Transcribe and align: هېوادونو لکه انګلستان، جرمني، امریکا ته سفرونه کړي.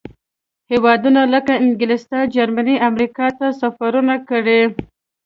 هېوادونو 0.71 1.21
لکه 1.33 1.53
انګلستان، 1.65 2.23
جرمني، 2.35 2.75
امریکا 2.89 3.27
ته 3.37 3.47
سفرونه 3.61 4.15
کړي. 4.29 4.61